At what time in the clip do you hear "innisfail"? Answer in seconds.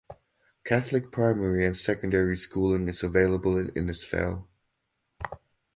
3.73-4.47